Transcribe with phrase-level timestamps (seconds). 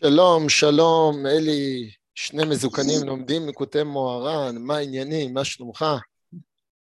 [0.00, 5.84] שלום, שלום, אלי, שני מזוקנים לומדים מקוטי מוהר"ן, מה העניינים, מה שלומך?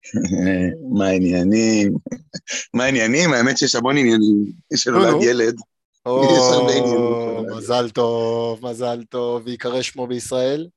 [0.98, 1.94] מה העניינים?
[2.74, 3.34] מה העניינים?
[3.34, 5.56] האמת שיש המון עניינים, יש שנולד ילד.
[6.06, 7.46] או.
[7.58, 10.68] מזל טוב, מזל טוב, ויקרא שמו בישראל?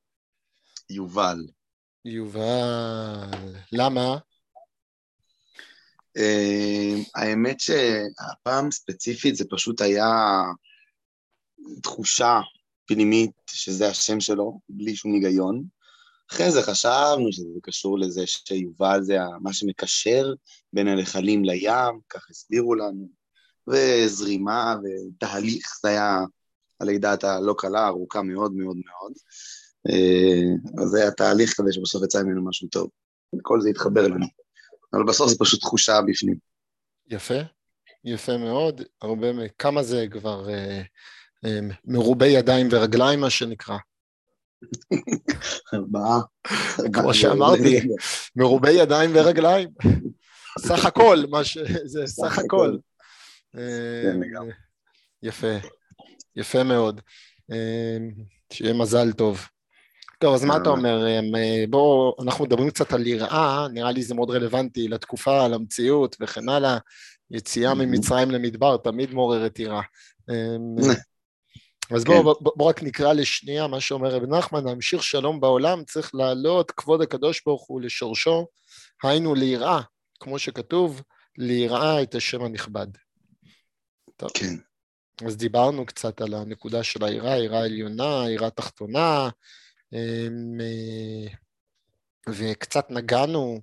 [0.89, 1.37] יובל.
[2.05, 3.55] יובל.
[3.71, 4.17] למה?
[6.17, 10.41] אה, האמת שהפעם ספציפית זה פשוט היה
[11.83, 12.39] תחושה
[12.85, 15.63] פנימית שזה השם שלו, בלי שום היגיון.
[16.31, 20.33] אחרי זה חשבנו שזה קשור לזה שיובל זה מה שמקשר
[20.73, 23.07] בין הנחלים לים, כך הסבירו לנו,
[23.67, 26.19] וזרימה ותהליך, זה היה
[26.79, 29.13] הלידה הלא קלה, ארוכה מאוד מאוד מאוד.
[30.83, 32.89] אז זה היה תהליך כזה שבסוף יצא ממנו משהו טוב.
[33.41, 34.25] כל זה התחבר לנו.
[34.93, 36.35] אבל בסוף זה פשוט תחושה בפנים.
[37.09, 37.39] יפה,
[38.03, 38.81] יפה מאוד.
[39.01, 39.27] הרבה,
[39.59, 40.81] כמה זה כבר אה, אה,
[41.85, 43.77] מרובי ידיים ורגליים, מה שנקרא?
[45.73, 46.19] ארבעה.
[46.93, 47.87] כמו שאמרתי,
[48.35, 49.69] מרובי ידיים ורגליים.
[50.59, 51.57] סך הכל, מה ש...
[51.85, 52.77] זה סך הכל.
[53.53, 54.53] כן, אה,
[55.23, 55.57] יפה,
[56.35, 57.01] יפה מאוד.
[57.51, 57.97] אה,
[58.53, 59.47] שיהיה מזל טוב.
[60.19, 61.07] טוב, אז מה אתה אומר?
[61.07, 61.19] אה,
[61.69, 66.77] בואו, אנחנו מדברים קצת על יראה, נראה לי זה מאוד רלוונטי לתקופה, למציאות וכן הלאה.
[67.31, 69.81] יציאה ממצרים למדבר תמיד מעוררת יראה.
[71.95, 76.15] אז בואו בוא, בוא רק נקרא לשנייה מה שאומר רב נחמן, להמשיך שלום בעולם צריך
[76.15, 78.47] להעלות כבוד הקדוש ברוך הוא לשורשו,
[79.03, 79.81] היינו ליראה,
[80.19, 81.01] כמו שכתוב,
[81.37, 82.87] ליראה את השם הנכבד.
[84.17, 84.29] טוב.
[84.33, 84.55] כן.
[85.25, 89.29] אז דיברנו קצת על הנקודה של היראה, יראה עליונה, יראה תחתונה,
[92.29, 93.61] וקצת נגענו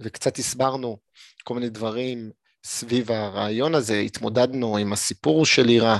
[0.00, 0.98] וקצת הסברנו
[1.44, 2.30] כל מיני דברים
[2.66, 5.98] סביב הרעיון הזה, התמודדנו עם הסיפור של יראה,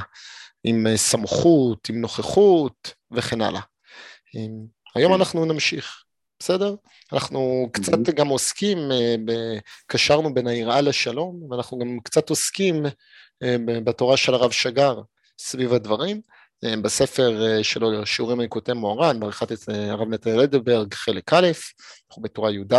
[0.65, 3.61] עם סמכות, עם נוכחות וכן הלאה.
[4.95, 5.19] היום כן.
[5.19, 6.03] אנחנו נמשיך,
[6.39, 6.75] בסדר?
[7.13, 8.79] אנחנו קצת גם עוסקים,
[9.87, 12.87] קשרנו בין היראה לשלום, ואנחנו גם קצת עוסקים
[13.85, 15.01] בתורה של הרב שגר
[15.39, 16.21] סביב הדברים.
[16.83, 21.51] בספר שלו, שיעורים מנקוטי מוהר"ן, בעריכת הרב נתן לדברג, חלק א',
[22.11, 22.73] אנחנו בתורה י"ד,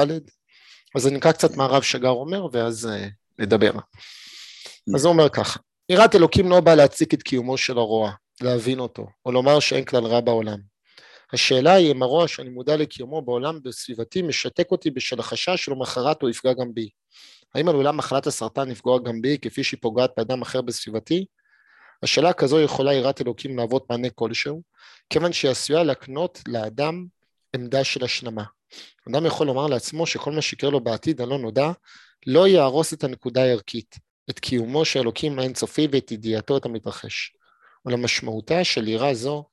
[0.95, 2.89] אז אני נקרא קצת מה הרב שגר אומר, ואז
[3.39, 3.71] נדבר.
[4.95, 5.59] אז הוא אומר ככה,
[5.89, 8.11] יראת אלוקים לא באה להציג את קיומו של הרוע,
[8.41, 10.57] להבין אותו, או לומר שאין כלל רע בעולם.
[11.33, 16.29] השאלה היא אם הרוע שאני מודע לקיומו בעולם בסביבתי משתק אותי בשל החשש שלמחרת הוא
[16.29, 16.89] יפגע גם בי.
[17.55, 21.25] האם עלולה מחלת הסרטן לפגוע גם בי כפי שהיא פוגעת באדם אחר בסביבתי?
[22.03, 24.61] השאלה כזו יכולה יראת אלוקים להוות מענה כלשהו,
[25.09, 27.05] כיוון שהיא עשויה להקנות לאדם
[27.55, 28.43] עמדה של השלמה.
[29.09, 31.71] אדם יכול לומר לעצמו שכל מה שיקרה לו בעתיד הלא נודע,
[32.27, 33.95] לא יהרוס את הנקודה הערכית,
[34.29, 37.31] את קיומו של אלוקים האינסופי ואת ידיעתו את המתרחש.
[37.85, 39.45] ולמשמעותה של יראה זו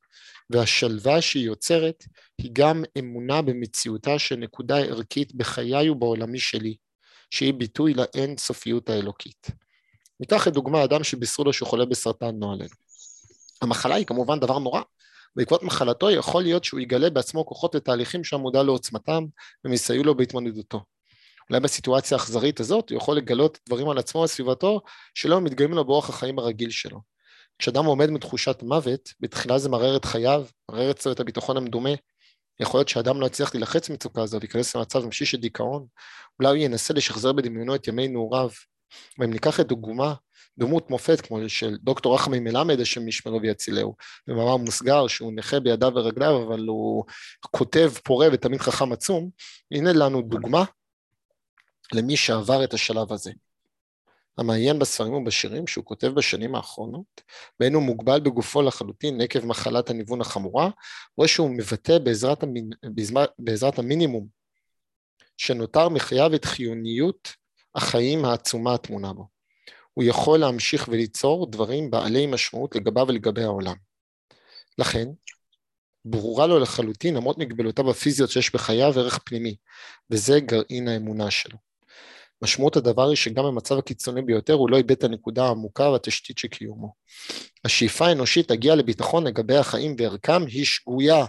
[0.51, 2.05] והשלווה שהיא יוצרת,
[2.39, 6.77] היא גם אמונה במציאותה של נקודה ערכית בחיי ובעולמי שלי,
[7.31, 9.51] שהיא ביטוי לאין סופיות האלוקית.
[10.21, 12.75] ניקח לדוגמה אדם שבישרו לו שהוא חולה בסרטן עלינו.
[13.63, 14.83] המחלה היא כמובן דבר נורא.
[15.37, 19.25] בעקבות מחלתו יכול להיות שהוא יגלה בעצמו כוחות ותהליכים שהוא מודע לעוצמתם
[19.65, 20.81] והם יסייעו לו בהתמודדותו.
[21.51, 24.81] אולי בסיטואציה האכזרית הזאת הוא יכול לגלות דברים על עצמו וסביבתו
[25.15, 27.01] שלא מתגלים לו באורח החיים הרגיל שלו.
[27.59, 30.45] כשאדם עומד מתחושת מוות, בתחילה זה מערער את חייו,
[30.91, 31.91] אצלו את הביטחון המדומה.
[32.61, 35.87] יכול להיות שאדם לא יצליח להילחץ מצוקה זו וייכנס למצב ממשי של דיכאון.
[36.41, 38.51] אולי הוא ינסה לשחזר בדמיונו את ימי נעוריו,
[39.19, 40.15] ואם ניקח את דוגמה,
[40.59, 43.95] דמות מופת כמו של דוקטור רחמי מלמד, השם ישמרו ויצילהו,
[44.27, 47.05] במאמר מוסגר שהוא נכה בידיו ורגליו, אבל הוא
[47.41, 49.31] כותב פורה ותמיד חכם עצום,
[49.73, 50.65] הנה לנו דוגמה
[51.93, 53.33] למי שעבר את השלב הזה.
[54.39, 57.21] המעיין בספרים ובשירים שהוא כותב בשנים האחרונות,
[57.61, 60.71] בין הוא מוגבל בגופו לחלוטין עקב מחלת הניוון החמורה,
[61.17, 62.71] רואה שהוא מבטא בעזרת, המינ...
[63.39, 64.27] בעזרת המינימום
[65.37, 67.33] שנותר מחייו את חיוניות
[67.75, 69.29] החיים העצומה הטמונה בו.
[69.95, 73.77] הוא יכול להמשיך וליצור דברים בעלי משמעות לגביו ולגבי העולם.
[74.79, 75.09] לכן,
[76.05, 79.57] ברורה לו לחלוטין למרות מגבלותיו הפיזיות שיש בחייו ערך פנימי,
[80.11, 81.74] וזה גרעין האמונה שלו.
[82.43, 86.49] משמעות הדבר היא שגם במצב הקיצוני ביותר הוא לא איבד את הנקודה העמוקה והתשתית של
[86.49, 86.93] קיומו.
[87.65, 91.25] השאיפה האנושית להגיע לביטחון לגבי החיים וערכם היא שגויה.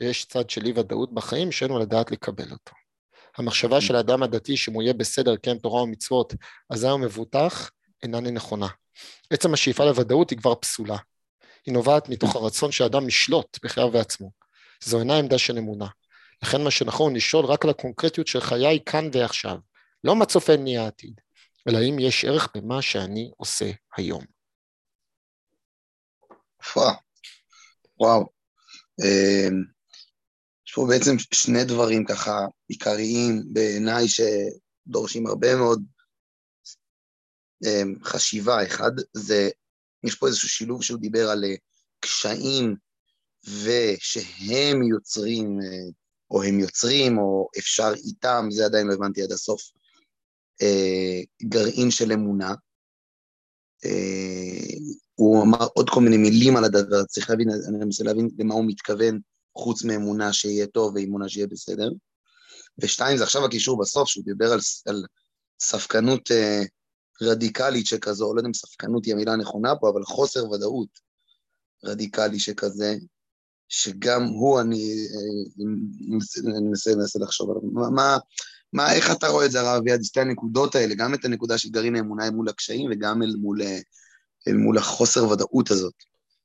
[0.00, 2.72] יש צד של אי ודאות בחיים שאין לו לדעת לקבל אותו.
[3.38, 6.34] המחשבה של האדם הדתי שאם הוא יהיה בסדר, כן, תורה ומצוות,
[6.70, 7.70] אזי הוא מבוטח,
[8.02, 8.68] איננה נכונה.
[9.30, 10.96] עצם השאיפה לוודאות היא כבר פסולה.
[11.66, 14.30] היא נובעת מתוך הרצון של האדם לשלוט בחייו ועצמו.
[14.84, 15.86] זו אינה עמדה של אמונה.
[16.42, 19.56] לכן מה שנכון לשאול רק על הקונקרטיות של חיי כאן ועכשיו.
[20.04, 21.20] לא מה צופן לי העתיד,
[21.68, 24.24] אלא אם יש ערך במה שאני עושה היום.
[26.76, 26.94] וואו,
[28.00, 28.26] וואו.
[29.00, 29.62] אמ,
[30.66, 35.82] יש פה בעצם שני דברים ככה עיקריים בעיניי שדורשים הרבה מאוד
[37.64, 38.66] אמ, חשיבה.
[38.66, 39.50] אחד זה,
[40.04, 41.54] יש פה איזשהו שילוב שהוא דיבר על אה,
[42.00, 42.76] קשיים
[43.44, 45.90] ושהם יוצרים, אה,
[46.30, 49.62] או הם יוצרים, או אפשר איתם, זה עדיין לא הבנתי עד הסוף,
[51.42, 52.54] גרעין של אמונה.
[55.14, 58.64] הוא אמר עוד כל מיני מילים על הדבר, צריך להבין, אני מנסה להבין למה הוא
[58.66, 59.20] מתכוון,
[59.58, 61.90] חוץ מאמונה שיהיה טוב ואמונה שיהיה בסדר.
[62.78, 65.04] ושתיים, זה עכשיו הקישור בסוף, שהוא דיבר על, על
[65.60, 66.62] ספקנות אה,
[67.22, 70.88] רדיקלית שכזו, לא יודע אם ספקנות היא המילה הנכונה פה, אבל חוסר ודאות
[71.84, 72.96] רדיקלי שכזה,
[73.68, 74.94] שגם הוא, אני
[76.44, 77.90] מנסה אה, לחשוב עליו.
[77.90, 78.18] מה,
[78.72, 81.68] מה, איך אתה רואה את זה, הרב אביעד, שתי הנקודות האלה, גם את הנקודה של
[81.68, 83.78] גרעין האמונה מול הקשיים וגם אל מול, אה,
[84.48, 85.94] אל מול החוסר ודאות הזאת?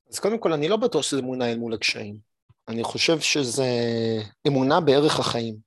[0.09, 2.17] אז קודם כל, אני לא בטוח שזה אמונה אל מול הקשיים.
[2.67, 3.67] אני חושב שזה
[4.47, 5.57] אמונה בערך החיים.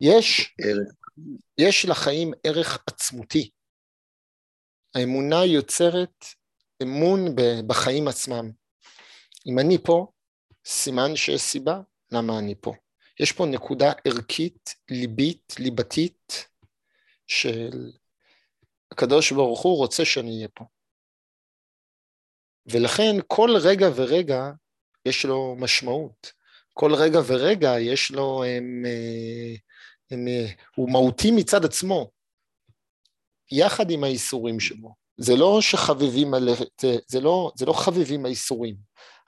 [0.00, 0.56] יש,
[1.58, 3.50] יש לחיים ערך עצמותי.
[4.94, 6.24] האמונה יוצרת
[6.82, 7.20] אמון
[7.66, 8.50] בחיים עצמם.
[9.46, 10.06] אם אני פה,
[10.66, 11.80] סימן שיש סיבה
[12.12, 12.72] למה אני פה.
[13.20, 16.46] יש פה נקודה ערכית, ליבית, ליבתית,
[17.26, 17.90] של
[18.92, 20.64] הקדוש ברוך הוא רוצה שאני אהיה פה.
[22.66, 24.50] ולכן כל רגע ורגע
[25.04, 26.32] יש לו משמעות.
[26.72, 28.84] כל רגע ורגע יש לו, הם,
[30.10, 30.26] הם, הם,
[30.76, 32.10] הוא מהותי מצד עצמו,
[33.52, 34.94] יחד עם האיסורים שלו.
[35.16, 36.48] זה לא שחביבים על...
[36.80, 38.76] זה, זה, לא, זה לא חביבים האיסורים.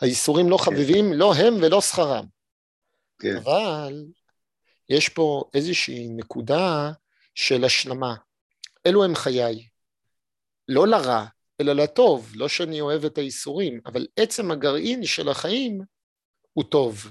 [0.00, 0.56] האיסורים לא.
[0.56, 2.26] חביבים, לא הם ולא שכרם.
[3.18, 3.36] כן.
[3.36, 4.04] אבל
[4.88, 6.92] יש פה איזושהי נקודה
[7.34, 8.14] של השלמה.
[8.86, 9.68] אלו הם חיי.
[10.68, 11.24] לא לרע,
[11.60, 15.80] אלא לטוב, לא שאני אוהב את האיסורים, אבל עצם הגרעין של החיים
[16.52, 17.06] הוא טוב.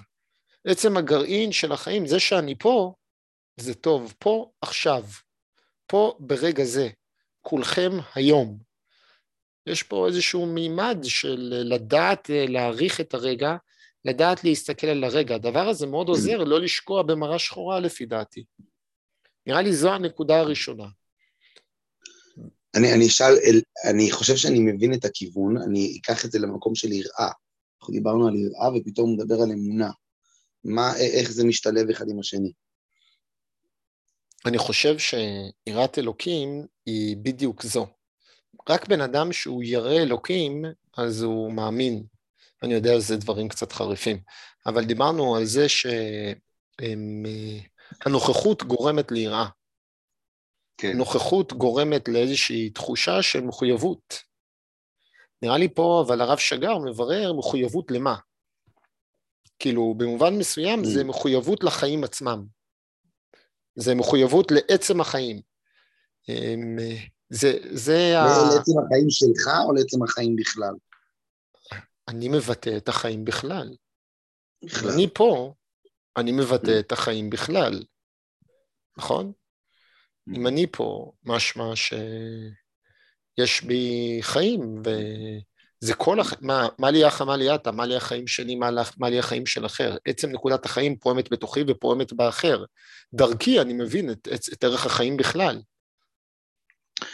[0.68, 2.94] עצם הגרעין של החיים, זה שאני פה,
[3.57, 4.13] זה טוב.
[4.19, 5.03] פה עכשיו,
[5.86, 6.89] פה ברגע זה,
[7.42, 8.57] כולכם היום.
[9.65, 13.56] יש פה איזשהו מימד של לדעת להעריך את הרגע,
[14.06, 15.36] לדעת להסתכל על הרגע.
[15.36, 18.44] הדבר הזה מאוד עוזר לא לשקוע במראה שחורה לפי דעתי.
[19.48, 20.86] נראה לי זו הנקודה הראשונה.
[22.76, 23.34] אני, אני אשאל,
[23.90, 27.32] אני חושב שאני מבין את הכיוון, אני אקח את זה למקום של יראה.
[27.82, 29.90] אנחנו דיברנו על יראה ופתאום מדבר על אמונה.
[30.64, 32.52] מה, איך זה משתלב אחד עם השני?
[34.46, 37.88] אני חושב שיראת אלוקים היא בדיוק זו.
[38.70, 40.66] רק בן אדם שהוא ירא אלוקים,
[40.98, 42.04] אז הוא מאמין.
[42.63, 44.19] אני יודע שזה דברים קצת חריפים,
[44.65, 45.65] אבל דיברנו על זה
[46.80, 49.48] שהנוכחות גורמת ליראה.
[50.77, 50.98] כן.
[50.98, 54.27] נוכחות גורמת לאיזושהי תחושה של מחויבות.
[55.42, 58.15] נראה לי פה, אבל הרב שגר מברר מחויבות למה?
[59.60, 61.03] כאילו, במובן מסוים זה mm.
[61.03, 62.45] מחויבות לחיים עצמם.
[63.75, 65.42] זה מחויבות לעצם החיים.
[66.30, 66.77] אמ,
[67.30, 68.25] זה, זה ה...
[68.56, 70.74] לעצם החיים שלך או לעצם החיים בכלל?
[72.07, 73.75] אני מבטא את החיים בכלל.
[74.63, 74.92] בכלל.
[74.92, 75.54] אני פה,
[76.18, 76.80] אני מבטא mm.
[76.80, 77.83] את החיים בכלל,
[78.98, 79.31] נכון?
[80.36, 87.38] אם אני פה, משמע שיש בי חיים, וזה כל החיים, מה, מה לי יחא, מה
[87.38, 89.98] לי יתא, מה לי החיים שלי, מה, מה לי החיים של אחר.
[90.05, 92.63] עצם נקודת החיים פועמת בתוכי ופועמת באחר.
[93.13, 95.62] דרכי אני מבין את, את, את ערך החיים בכלל.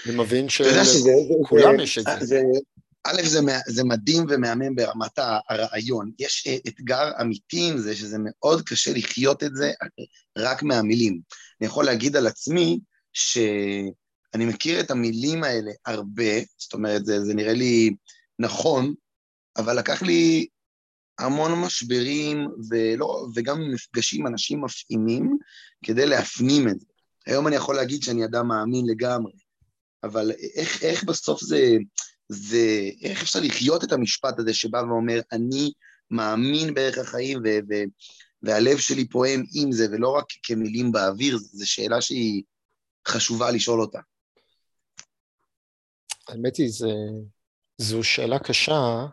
[0.06, 2.25] אני מבין שלכולם יש את זה.
[2.25, 2.41] זה
[3.03, 5.19] א', זה, זה מדהים ומהמם ברמת
[5.50, 6.12] הרעיון.
[6.19, 9.72] יש אה, אתגר אמיתי עם זה, שזה מאוד קשה לחיות את זה
[10.38, 11.19] רק מהמילים.
[11.62, 12.79] אני יכול להגיד על עצמי,
[13.13, 17.95] שאני מכיר את המילים האלה הרבה, זאת אומרת, זה, זה נראה לי
[18.39, 18.93] נכון,
[19.57, 20.48] אבל לקח לי
[21.19, 25.38] המון משברים ולא, וגם מפגשים אנשים מפעימים
[25.86, 26.86] כדי להפנים את זה.
[27.25, 29.33] היום אני יכול להגיד שאני אדם מאמין לגמרי,
[30.03, 31.77] אבל איך, איך בסוף זה,
[32.30, 35.72] זה, איך אפשר לחיות את המשפט הזה שבא ואומר, אני
[36.12, 37.74] מאמין בערך החיים ו, ו,
[38.42, 42.44] והלב שלי פועם עם זה, ולא רק כמילים באוויר, זו שאלה שהיא
[43.08, 44.00] חשובה לשאול אותה?
[46.27, 46.92] האמת היא, זה,
[47.77, 49.06] זו שאלה קשה,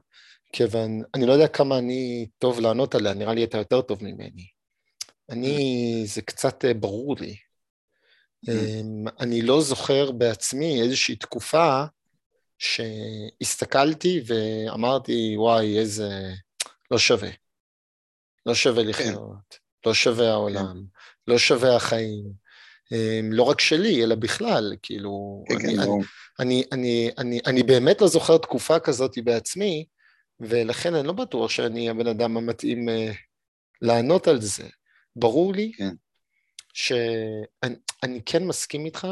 [0.53, 4.47] כיוון, אני לא יודע כמה אני טוב לענות עליה, נראה לי אתה יותר טוב ממני.
[5.31, 7.37] אני, זה קצת אה, ברור לי.
[8.47, 8.51] Mm.
[8.51, 11.85] אמ, אני לא זוכר בעצמי איזושהי תקופה
[12.61, 16.09] שהסתכלתי ואמרתי, וואי, איזה...
[16.91, 17.31] לא שווה.
[18.47, 18.89] לא שווה כן.
[18.89, 21.01] לחיות, לא שווה העולם, כן.
[21.29, 22.25] לא שווה החיים.
[22.93, 26.03] אמ, לא רק שלי, אלא בכלל, כאילו, כן, אני, כן, אני,
[26.39, 29.85] אני, אני, אני, אני באמת לא זוכר תקופה כזאת בעצמי,
[30.41, 32.93] ולכן אני לא בטוח שאני הבן אדם המתאים uh,
[33.83, 34.69] לענות על זה.
[35.17, 35.95] ברור לי כן.
[36.75, 39.07] שאני כן מסכים איתך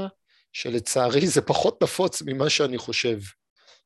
[0.53, 3.19] שלצערי זה פחות נפוץ ממה שאני חושב.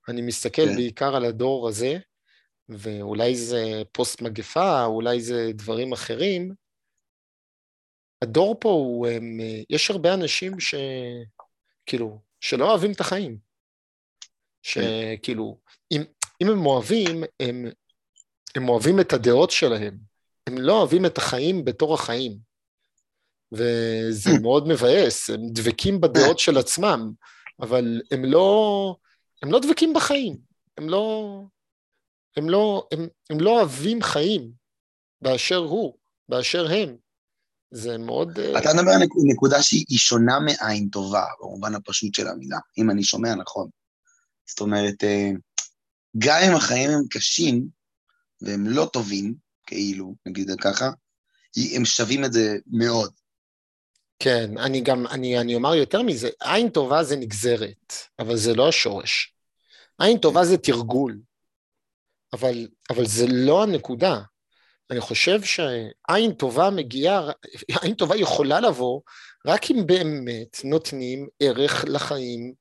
[0.09, 0.77] אני מסתכל כן.
[0.77, 1.99] בעיקר על הדור הזה,
[2.69, 6.55] ואולי זה פוסט מגפה, אולי זה דברים אחרים.
[8.23, 9.39] הדור פה הוא, הם,
[9.71, 10.75] יש הרבה אנשים ש...
[11.87, 13.39] כאילו, שלא אוהבים את החיים.
[14.63, 15.59] שכאילו,
[15.93, 16.03] אם,
[16.43, 17.65] אם הם אוהבים, הם,
[18.57, 19.99] הם אוהבים את הדעות שלהם.
[20.47, 22.52] הם לא אוהבים את החיים בתור החיים.
[23.53, 27.13] וזה מאוד מבאס, הם דבקים בדעות של עצמם,
[27.61, 28.97] אבל הם לא,
[29.43, 30.37] הם לא דבקים בחיים.
[30.79, 31.43] הם לא,
[32.37, 34.53] הם לא, הם, הם לא אוהבים חיים
[35.23, 35.95] באשר הוא,
[36.29, 36.97] באשר הם.
[37.71, 38.39] זה מאוד...
[38.39, 43.05] אה, אתה מדבר על נקודה שהיא שונה מעין טובה, במובן הפשוט של המילה, אם אני
[43.05, 43.69] שומע נכון.
[44.47, 45.31] זאת אומרת, אה,
[46.19, 47.67] גם אם החיים הם קשים
[48.41, 49.35] והם לא טובים,
[49.67, 50.91] כאילו, נגיד ככה,
[51.75, 53.13] הם שווים את זה מאוד.
[54.19, 58.69] כן, אני גם, אני, אני אומר יותר מזה, עין טובה זה נגזרת, אבל זה לא
[58.69, 59.35] השורש.
[59.99, 61.21] עין טובה זה תרגול,
[62.33, 64.21] אבל, אבל זה לא הנקודה.
[64.91, 67.31] אני חושב שעין טובה מגיעה,
[67.83, 69.01] עין טובה יכולה לבוא
[69.47, 72.55] רק אם באמת נותנים ערך לחיים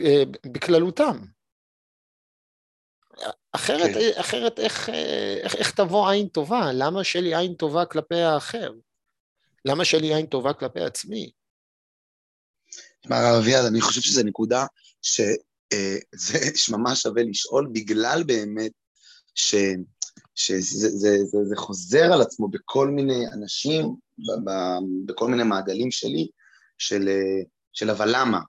[0.00, 1.18] אה, בכללותם.
[3.52, 4.20] אחרת, כן.
[4.20, 4.88] אחרת איך,
[5.42, 6.70] איך, איך תבוא עין טובה?
[6.74, 8.72] למה שיהיה לי עין טובה כלפי האחר?
[9.66, 11.30] למה שיהיה לי עין טובה כלפי עצמי?
[13.00, 14.66] תשמע, הרב אביעד, אני חושב שזו נקודה
[15.02, 15.34] שזה
[15.72, 18.72] אה, שממש שווה לשאול, בגלל באמת
[19.34, 19.54] ש...
[20.34, 23.84] שזה זה, זה, זה חוזר על עצמו בכל מיני אנשים,
[24.18, 24.52] ב, ב,
[25.06, 26.28] בכל מיני מעגלים שלי,
[26.78, 27.08] של,
[27.72, 28.40] של אבל למה.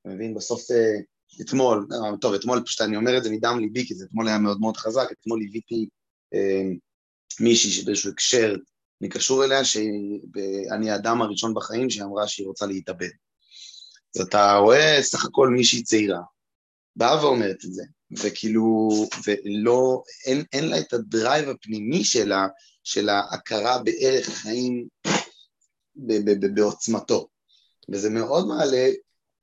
[0.00, 0.34] אתה מבין?
[0.34, 0.96] בסוף אה,
[1.40, 4.38] אתמול, אה, טוב, אתמול פשוט אני אומר את זה מדם ליבי, כי זה אתמול היה
[4.38, 5.88] מאוד מאוד חזק, אתמול ליוויתי
[6.34, 6.70] אה,
[7.40, 8.56] מישהי שבאיזשהו הקשר,
[9.00, 13.08] אני קשור אליה, שאני האדם הראשון בחיים שהיא אמרה שהיא רוצה להתאבד.
[14.16, 16.20] אז אתה רואה סך הכל מישהי צעירה,
[16.96, 18.88] באה ואומרת את זה, וכאילו,
[19.26, 22.46] ולא, אין, אין לה את ה drive הפנימי שלה,
[22.86, 24.88] של ההכרה בערך החיים
[26.54, 27.28] בעוצמתו.
[27.88, 28.88] וזה מאוד מעלה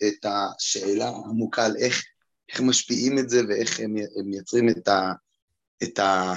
[0.07, 2.03] את השאלה העמוקה על איך,
[2.49, 5.11] איך משפיעים את זה ואיך הם, הם מייצרים את ה...
[5.83, 6.33] את ה...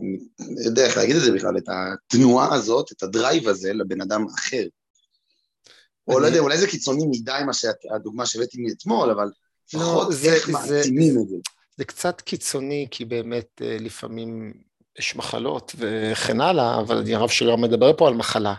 [0.00, 4.00] אני יודע איך להגיד את זה בכלל, את התנועה הזאת, את ה drive הזה לבן
[4.00, 4.66] אדם אחר.
[6.08, 9.30] או לא יודע, אולי זה קיצוני מדי מה שהדוגמה שהבאתי מאתמול, אבל
[9.74, 11.36] לא, לפחות איך מעצימים את זה.
[11.78, 14.52] זה קצת קיצוני, כי באמת אה, לפעמים
[14.98, 18.54] יש מחלות וכן הלאה, אבל הרב שלי מדבר פה על מחלה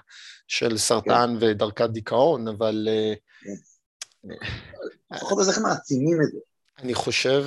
[0.47, 1.45] של סרטן כן.
[1.45, 2.87] ודרכת דיכאון, אבל...
[2.91, 3.13] אה,
[3.43, 4.35] כן.
[5.11, 6.39] לפחות אז איך מעצימים את זה.
[6.77, 7.43] אני חושב,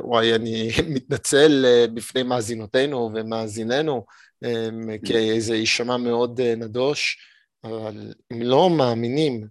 [0.00, 4.06] וואי, אני מתנצל אה, בפני מאזינותינו ומאזיננו,
[5.04, 5.40] כי כן.
[5.40, 7.18] זה יישמע מאוד נדוש,
[7.64, 9.48] אבל הם לא מאמינים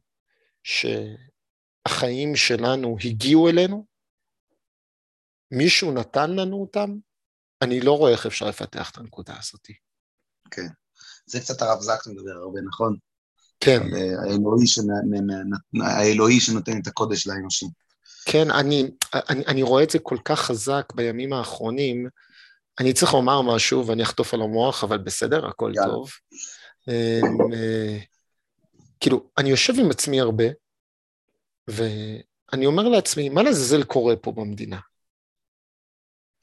[0.64, 3.86] שהחיים שלנו הגיעו אלינו,
[5.52, 6.96] מישהו נתן לנו אותם,
[7.62, 9.68] אני לא רואה איך אפשר לפתח את הנקודה הזאת.
[10.52, 10.68] כן.
[11.26, 12.98] זה קצת הרב זקס מדבר הרבה, נכון?
[13.60, 13.82] כן.
[13.82, 14.84] אה, האלוהי, שנ...
[15.84, 17.70] האלוהי שנותן את הקודש לאנושים.
[18.26, 22.08] כן, אני, אני, אני רואה את זה כל כך חזק בימים האחרונים.
[22.80, 25.92] אני צריך לומר משהו ואני אחטוף על המוח, אבל בסדר, הכל יאללה.
[25.92, 26.12] טוב.
[26.88, 27.98] אמ, אה,
[29.00, 30.44] כאילו, אני יושב עם עצמי הרבה,
[31.68, 34.80] ואני אומר לעצמי, מה לעזאזל קורה פה במדינה?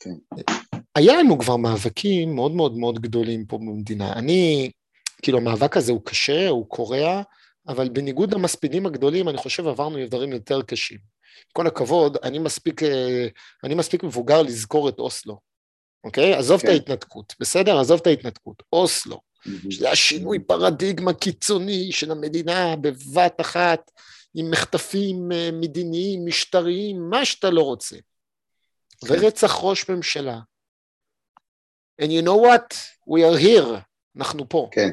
[0.01, 0.15] כן.
[0.95, 4.13] היה לנו כבר מאבקים מאוד מאוד מאוד גדולים פה במדינה.
[4.13, 4.71] אני,
[5.23, 7.23] כאילו המאבק הזה הוא קשה, הוא קורע,
[7.69, 10.99] אבל בניגוד למספידים הגדולים, אני חושב עברנו דברים יותר קשים.
[11.53, 13.27] כל הכבוד, אני מספיק, אה,
[13.65, 15.39] אני מספיק מבוגר לזכור את אוסלו,
[16.05, 16.35] אוקיי?
[16.35, 16.67] עזוב כן.
[16.67, 17.81] את ההתנתקות, בסדר?
[17.81, 18.63] עזוב את ההתנתקות.
[18.73, 19.21] אוסלו,
[19.71, 23.91] שזה השינוי פרדיגמה קיצוני של המדינה בבת אחת,
[24.35, 27.97] עם מחטפים אה, מדיניים, משטריים, מה שאתה לא רוצה.
[29.09, 30.39] ורצח ראש ממשלה.
[32.03, 32.75] And you know what?
[33.09, 33.81] We are here,
[34.17, 34.69] אנחנו פה.
[34.73, 34.91] כן.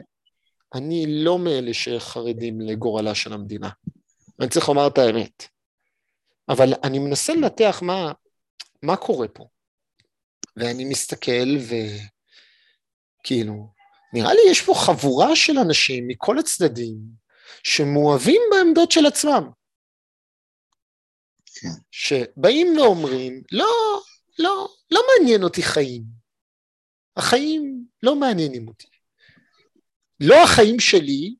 [0.73, 3.69] אני לא מאלה שחרדים לגורלה של המדינה.
[4.39, 5.47] אני צריך לומר את האמת.
[6.49, 8.11] אבל אני מנסה לנתח מה,
[8.81, 9.47] מה קורה פה.
[10.57, 11.57] ואני מסתכל
[13.21, 13.73] וכאילו,
[14.13, 16.97] נראה לי יש פה חבורה של אנשים מכל הצדדים
[17.63, 19.49] שמואבים בעמדות של עצמם.
[21.45, 21.67] כן.
[21.91, 24.01] שבאים ואומרים, לא,
[24.39, 26.03] לא, לא מעניין אותי חיים.
[27.17, 28.87] החיים לא מעניינים אותי.
[30.19, 31.35] לא החיים שלי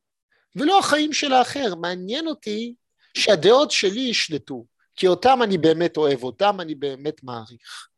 [0.56, 2.74] ולא החיים של האחר, מעניין אותי
[3.16, 4.64] שהדעות שלי ישלטו,
[4.98, 7.88] כי אותם אני באמת אוהב, אותם אני באמת מעריך.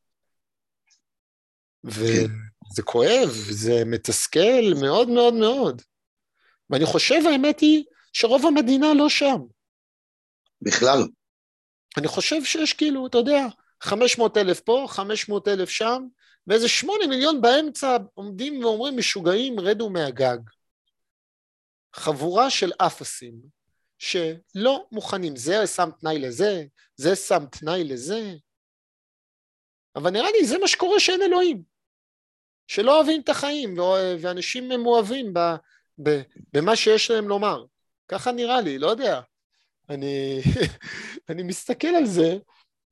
[1.84, 5.82] וזה כואב, זה מתסכל מאוד מאוד מאוד.
[6.70, 9.38] ואני חושב, האמת היא, שרוב המדינה לא שם.
[10.62, 10.98] בכלל.
[11.98, 13.46] אני חושב שיש כאילו, אתה יודע,
[13.82, 16.02] 500 אלף פה, 500 אלף שם,
[16.46, 20.38] ואיזה 8 מיליון באמצע עומדים ואומרים משוגעים, רדו מהגג.
[21.94, 23.34] חבורה של אפסים,
[24.00, 26.64] שלא מוכנים, זה שם תנאי לזה,
[26.96, 28.34] זה שם תנאי לזה,
[29.96, 31.62] אבל נראה לי זה מה שקורה שאין אלוהים,
[32.66, 33.78] שלא אוהבים את החיים,
[34.20, 35.34] ואנשים הם אוהבים
[36.52, 37.64] במה שיש להם לומר.
[38.08, 39.20] ככה נראה לי, לא יודע.
[39.88, 40.40] אני,
[41.30, 42.38] אני מסתכל על זה,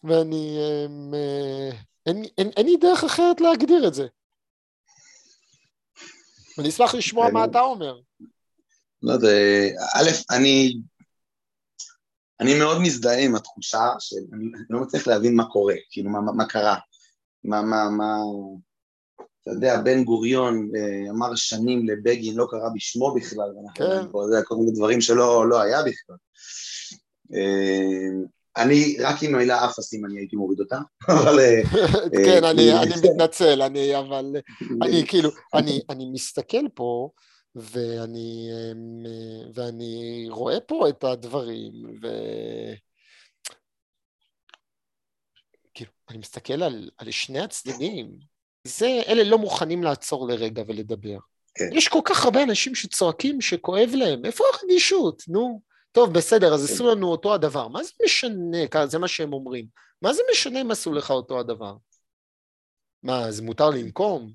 [0.02, 0.58] ואני...
[0.58, 1.70] אמ, אה,
[2.06, 4.06] אין, אין, אין לי דרך אחרת להגדיר את זה.
[6.58, 8.00] אני אשמח לשמוע מה אתה אומר.
[9.02, 9.28] לא יודע,
[9.94, 10.74] א', אני,
[12.40, 16.76] אני מאוד מזדהה עם התחושה שאני לא מצליח להבין מה קורה, כאילו מה, מה קרה,
[17.44, 18.16] מה, מה, מה,
[19.42, 24.12] אתה יודע, בן גוריון אה, אמר שנים לבגין, לא קרא בשמו בכלל, ואנחנו כן.
[24.12, 26.16] פה, זה כל מיני דברים שלא לא היה בכלל.
[27.34, 28.26] אה,
[28.56, 30.78] אני, רק עם המילה אפסים אני הייתי מוריד אותה,
[31.20, 31.40] אבל...
[31.40, 31.62] אה,
[32.26, 32.70] כן, אני
[33.02, 34.36] מתנצל, אני, אבל,
[34.82, 35.30] אני כאילו,
[35.90, 37.10] אני מסתכל פה,
[37.60, 38.48] ואני,
[39.54, 41.72] ואני רואה פה את הדברים,
[42.02, 42.06] ו...
[45.74, 48.18] כאילו, אני מסתכל על, על שני הצדדים,
[48.64, 51.18] זה, אלה לא מוכנים לעצור לרגע ולדבר.
[51.54, 51.64] כן.
[51.72, 55.22] יש כל כך הרבה אנשים שצועקים שכואב להם, איפה הרגישות?
[55.28, 55.60] נו,
[55.92, 56.74] טוב, בסדר, אז כן.
[56.74, 57.68] עשו לנו אותו הדבר.
[57.68, 58.58] מה זה משנה?
[58.86, 59.66] זה מה שהם אומרים.
[60.02, 61.76] מה זה משנה אם עשו לך אותו הדבר?
[63.02, 64.32] מה, זה מותר לנקום?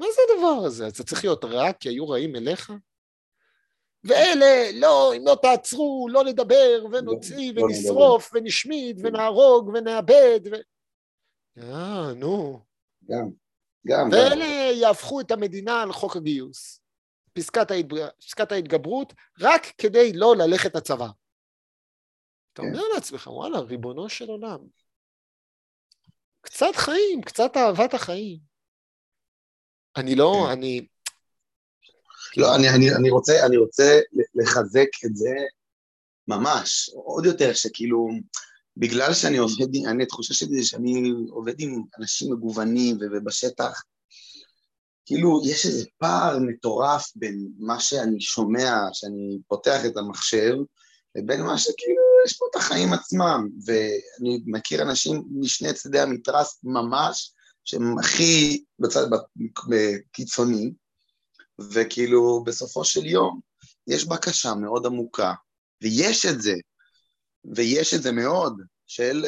[0.00, 0.88] מה זה הדבר הזה?
[0.88, 2.72] אתה צריך להיות רע כי היו רעים אליך?
[4.04, 10.54] ואלה, לא, אם לא תעצרו, לא נדבר, ונוציא, לא, לא ונשרוף, ונשמיד, ונהרוג, ונאבד, ו...
[11.58, 12.60] אה, נו.
[13.10, 13.30] גם,
[13.86, 14.08] גם.
[14.12, 16.80] ואלה יהפכו את המדינה על חוק הגיוס.
[17.32, 18.08] פסקת, ההתג...
[18.18, 21.08] פסקת ההתגברות, רק כדי לא ללכת לצבא.
[22.52, 22.68] אתה כן.
[22.68, 24.58] אומר לעצמך, וואלה, ריבונו של עולם.
[26.40, 28.49] קצת חיים, קצת אהבת החיים.
[29.96, 30.52] אני לא, כן.
[30.52, 30.86] אני...
[32.36, 34.00] לא, אני, אני, אני, רוצה, אני רוצה
[34.34, 35.34] לחזק את זה
[36.28, 38.08] ממש, עוד יותר, שכאילו,
[38.76, 43.82] בגלל שאני עובד, אני, התחושה שלי זה שאני עובד עם אנשים מגוונים ובשטח,
[45.06, 50.54] כאילו, יש איזה פער מטורף בין מה שאני שומע, שאני פותח את המחשב,
[51.14, 57.32] לבין מה שכאילו, יש פה את החיים עצמם, ואני מכיר אנשים משני צדדי המתרס ממש,
[57.64, 59.06] שהם הכי בצד
[60.12, 60.72] קיצוני,
[61.72, 63.40] וכאילו בסופו של יום
[63.86, 65.34] יש בקשה מאוד עמוקה,
[65.82, 66.54] ויש את זה,
[67.54, 69.24] ויש את זה מאוד, של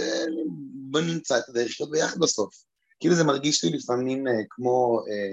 [0.91, 2.55] בוא נמצא את הדרך לחיות ביחד בסוף.
[3.01, 5.33] כאילו זה מרגיש לי לפעמים אה, כמו, אה,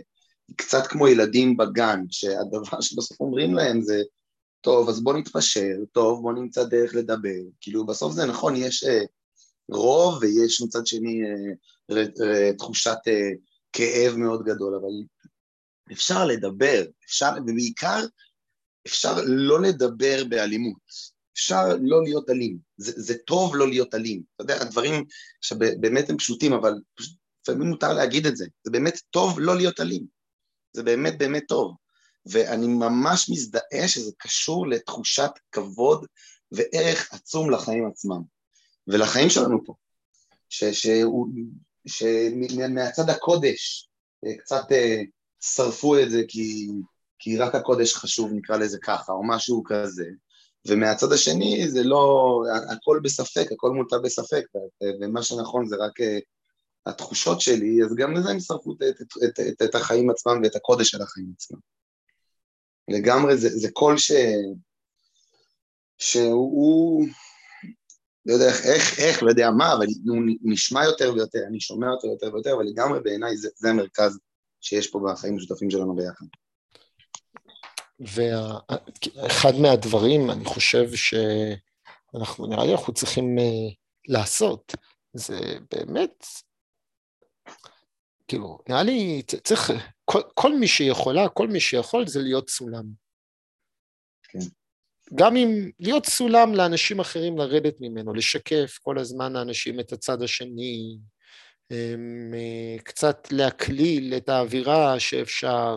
[0.56, 4.02] קצת כמו ילדים בגן, שהדבר שבסוף אומרים להם זה,
[4.62, 7.40] טוב, אז בוא נתפשר, טוב, בוא נמצא דרך לדבר.
[7.62, 9.02] כאילו, בסוף זה נכון, יש אה,
[9.72, 11.22] רוב ויש מצד שני
[12.58, 12.98] תחושת
[13.74, 14.92] כאב מאוד גדול, אבל
[15.92, 18.06] אפשר לדבר, אפשר, ובעיקר
[18.88, 20.82] אפשר לא לדבר באלימות,
[21.34, 25.06] אפשר לא להיות אלים, זה, זה טוב לא להיות אלים, אתה יודע, הדברים
[25.42, 26.74] שבאמת הם פשוטים, אבל
[27.42, 30.06] לפעמים מותר להגיד את זה, זה באמת טוב לא להיות אלים,
[30.74, 31.76] זה באמת באמת טוב,
[32.26, 36.06] ואני ממש מזדהה שזה קשור לתחושת כבוד
[36.52, 38.22] וערך עצום לחיים עצמם,
[38.89, 39.73] ולחיים שלנו פה,
[41.88, 43.89] שמהצד הקודש,
[44.39, 45.02] קצת אה,
[45.41, 46.67] שרפו את זה כי,
[47.19, 50.06] כי רק הקודש חשוב, נקרא לזה ככה, או משהו כזה.
[50.67, 54.43] ומהצד השני זה לא, הכל בספק, הכל מוטה בספק,
[55.02, 56.19] ומה שנכון זה רק אה,
[56.86, 60.56] התחושות שלי, אז גם לזה הם שרפו את, את, את, את, את החיים עצמם ואת
[60.56, 61.60] הקודש של החיים עצמם.
[62.88, 64.12] לגמרי, זה, זה קול ש...
[65.97, 67.06] שהוא,
[68.30, 71.88] לא יודע איך, איך, איך, לא יודע מה, אבל הוא נשמע יותר ויותר, אני שומע
[71.89, 74.20] אותו יותר ויותר, אבל לגמרי בעיניי זה, זה המרכז
[74.62, 76.26] שיש פה בחיים המשותפים שלנו ביחד.
[78.00, 83.42] ואחד מהדברים, אני חושב שאנחנו, נראה לי אנחנו צריכים uh,
[84.08, 84.76] לעשות,
[85.13, 85.39] זה
[85.72, 86.26] באמת,
[88.28, 89.72] כאילו, נראה לי צריך,
[90.06, 92.86] כל, כל מי שיכולה, כל מי שיכול זה להיות סולם.
[94.24, 94.39] כן.
[95.15, 100.98] גם אם להיות סולם לאנשים אחרים לרדת ממנו, לשקף כל הזמן לאנשים את הצד השני,
[101.72, 105.76] אה, קצת להקליל את האווירה שאפשר,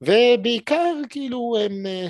[0.00, 2.08] ובעיקר כאילו הם, אה,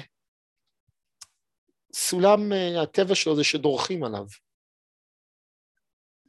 [1.94, 4.26] סולם אה, הטבע שלו זה שדורכים עליו.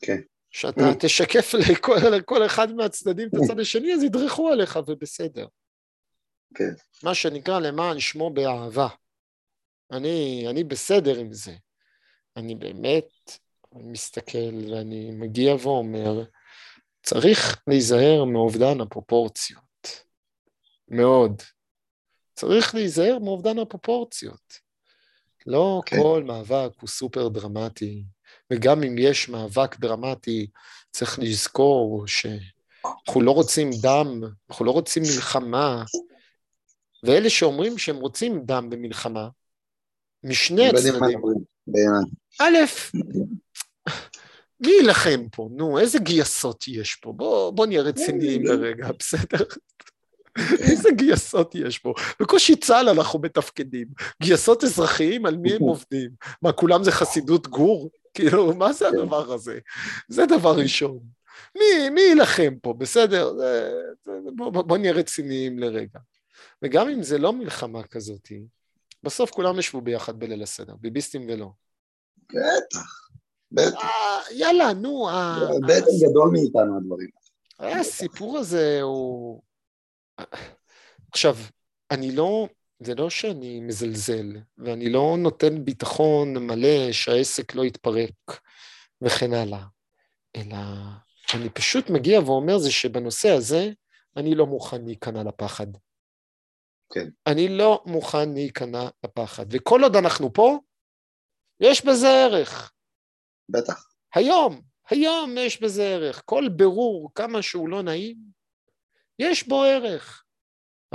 [0.01, 0.21] כן.
[0.51, 5.47] שאתה תשקף לכל, לכל אחד מהצדדים את הצד השני, אז ידרכו עליך ובסדר.
[6.55, 6.73] כן.
[7.03, 8.88] מה שנקרא למען שמו באהבה.
[9.91, 11.56] אני, אני בסדר עם זה.
[12.38, 13.38] אני באמת
[13.73, 16.23] מסתכל ואני מגיע ואומר,
[17.04, 19.63] צריך להיזהר מאובדן הפרופורציות.
[20.88, 21.41] מאוד.
[22.34, 24.69] צריך להיזהר מאובדן הפרופורציות.
[25.45, 25.97] לא כן.
[26.02, 28.04] כל מאבק הוא סופר דרמטי,
[28.54, 30.47] וגם אם יש מאבק דרמטי,
[30.91, 35.84] צריך לזכור שאנחנו לא רוצים דם, אנחנו לא רוצים מלחמה,
[37.04, 39.30] ואלה שאומרים שהם רוצים דם במלחמה,
[40.23, 40.93] משני הצדדים,
[42.39, 42.58] א',
[44.60, 45.49] מי יילחם פה?
[45.51, 47.12] נו, איזה גייסות יש פה?
[47.12, 49.45] בוא, בוא נהיה רציניים לרגע, בסדר?
[50.60, 51.93] איזה גייסות יש פה?
[52.19, 53.88] בקושי צה"ל אנחנו מתפקדים.
[54.21, 56.10] גייסות אזרחיים, על מי הם עובדים?
[56.41, 57.89] מה, כולם זה חסידות גור?
[58.13, 59.60] כאילו, מה זה הדבר הזה?
[60.08, 60.99] זה דבר ראשון.
[61.58, 63.34] מי, מי יילחם פה, בסדר?
[64.36, 65.99] בוא, בוא נהיה רציניים לרגע.
[66.62, 68.32] וגם אם זה לא מלחמה כזאת,
[69.03, 71.49] בסוף כולם ישבו ביחד בליל הסדר, ביביסטים ולא.
[72.29, 73.09] בטח,
[73.51, 73.83] בטח.
[73.83, 75.07] אה, יאללה, נו.
[75.67, 77.09] בטח גדול מאיתנו הדברים.
[77.59, 79.41] הסיפור הזה הוא...
[81.12, 81.35] עכשיו,
[81.91, 82.47] אני לא,
[82.79, 88.41] זה לא שאני מזלזל, ואני לא נותן ביטחון מלא שהעסק לא יתפרק
[89.01, 89.63] וכן הלאה,
[90.35, 90.57] אלא
[91.33, 93.71] אני פשוט מגיע ואומר זה שבנושא הזה
[94.17, 95.67] אני לא מוכן להיכנע לפחד.
[96.93, 97.10] כן.
[97.28, 99.45] אני לא מוכן להיכנע לפחד.
[99.49, 100.60] וכל עוד אנחנו פה,
[101.60, 102.71] יש בזה ערך.
[103.49, 103.86] בטח.
[104.15, 106.21] היום, היום יש בזה ערך.
[106.25, 108.17] כל בירור, כמה שהוא לא נעים,
[109.19, 110.23] יש בו ערך.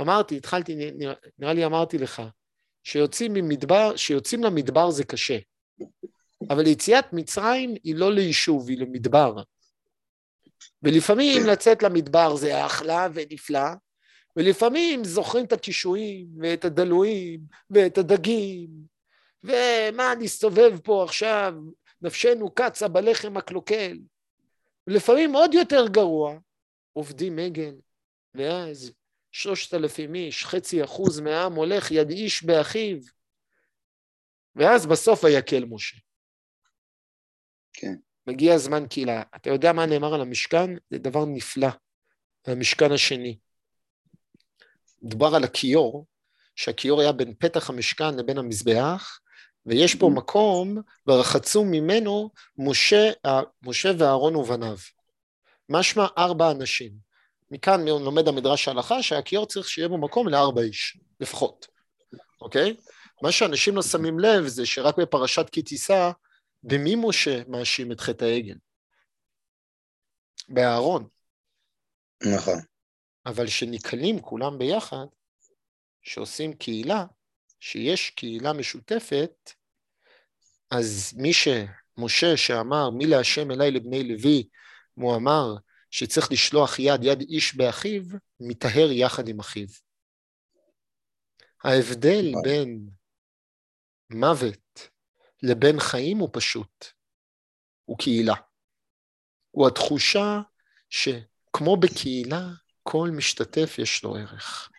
[0.01, 2.21] אמרתי, התחלתי, נראה, נראה לי אמרתי לך,
[2.83, 5.37] שיוצאים ממדבר, שיוצאים למדבר זה קשה.
[6.49, 9.35] אבל יציאת מצרים היא לא ליישוב, היא למדבר.
[10.83, 13.69] ולפעמים לצאת למדבר זה אחלה ונפלא,
[14.35, 18.69] ולפעמים זוכרים את הקישואים, ואת הדלויים, ואת הדגים,
[19.43, 21.53] ומה נסתובב פה עכשיו,
[22.01, 23.97] נפשנו קצה בלחם הקלוקל.
[24.87, 26.37] ולפעמים עוד יותר גרוע,
[26.93, 27.75] עובדים עגל,
[28.35, 28.91] ואז
[29.31, 32.97] שלושת אלפים איש, חצי אחוז מהעם הולך יד איש באחיו,
[34.55, 35.97] ואז בסוף ויקל משה.
[37.73, 37.95] כן.
[38.27, 39.23] מגיע זמן קהילה.
[39.35, 40.69] אתה יודע מה נאמר על המשכן?
[40.89, 41.67] זה דבר נפלא.
[42.47, 43.37] המשכן השני.
[45.05, 46.05] דובר על הכיור,
[46.55, 49.19] שהכיור היה בין פתח המשכן לבין המזבח,
[49.65, 50.09] ויש פה mm-hmm.
[50.09, 53.11] מקום, ורחצו ממנו משה,
[53.63, 54.77] משה ואהרון ובניו.
[55.69, 56.91] משמע ארבע אנשים.
[57.51, 61.67] מכאן לומד המדרש ההלכה שהכיור צריך שיהיה בו מקום לארבע איש, לפחות,
[62.41, 62.75] אוקיי?
[63.21, 66.11] מה שאנשים לא שמים לב זה שרק בפרשת כי תישא,
[66.63, 68.55] במי משה מאשים את חטא העגל?
[70.49, 71.07] באהרון.
[72.23, 72.74] נכון.
[73.25, 75.05] אבל שנקלים כולם ביחד,
[76.01, 77.05] שעושים קהילה,
[77.59, 79.51] שיש קהילה משותפת,
[80.71, 84.49] אז מי שמשה שאמר מי להשם אליי לבני לוי,
[84.93, 85.55] הוא אמר
[85.91, 88.01] שצריך לשלוח יד יד איש באחיו,
[88.39, 89.67] מטהר יחד עם אחיו.
[91.63, 92.89] ההבדל בין
[94.09, 94.89] מוות
[95.43, 96.85] לבין חיים הוא פשוט,
[97.85, 98.35] הוא קהילה.
[99.51, 100.41] הוא התחושה
[100.89, 102.47] שכמו בקהילה,
[102.87, 104.69] כל משתתף יש לו ערך.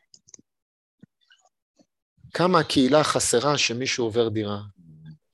[2.35, 4.61] כמה הקהילה חסרה שמישהו עובר דירה,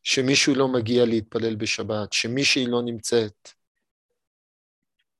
[0.02, 3.48] שמישהו לא מגיע להתפלל בשבת, שמישהי לא נמצאת.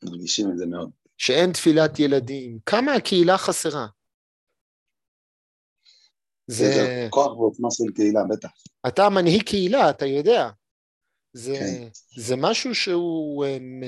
[0.04, 0.90] מרגישים את זה מאוד.
[1.18, 3.86] שאין תפילת ילדים, כמה הקהילה חסרה.
[6.46, 6.64] זה...
[6.64, 8.50] זה כוח ועוצמה של קהילה, בטח.
[8.88, 10.50] אתה מנהיג קהילה, אתה יודע.
[11.32, 11.88] זה, כן.
[12.22, 13.46] זה משהו שהוא...
[13.46, 13.82] אמ,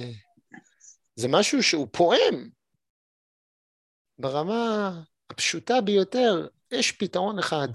[1.17, 2.64] זה משהו שהוא פועם.
[4.19, 4.91] ברמה
[5.31, 7.69] הפשוטה ביותר, יש פתרון אחד,